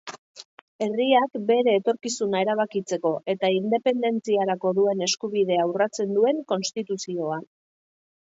Herriak 0.83 1.35
bere 1.49 1.75
etorkizuna 1.79 2.39
erabakitzeko 2.45 3.11
eta 3.35 3.51
independentziarako 3.57 4.71
duen 4.79 5.05
eskubidea 5.09 5.67
urratzen 5.73 6.17
duen 6.19 6.43
konstituzioa. 6.53 7.39